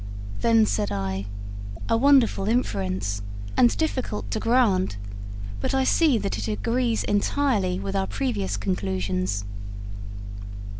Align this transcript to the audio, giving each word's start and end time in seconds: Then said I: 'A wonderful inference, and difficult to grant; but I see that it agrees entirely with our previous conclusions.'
Then 0.39 0.65
said 0.65 0.91
I: 0.91 1.27
'A 1.87 1.95
wonderful 1.95 2.47
inference, 2.47 3.21
and 3.55 3.77
difficult 3.77 4.31
to 4.31 4.39
grant; 4.39 4.97
but 5.59 5.75
I 5.75 5.83
see 5.83 6.17
that 6.17 6.39
it 6.39 6.47
agrees 6.47 7.03
entirely 7.03 7.79
with 7.79 7.95
our 7.95 8.07
previous 8.07 8.57
conclusions.' 8.57 9.45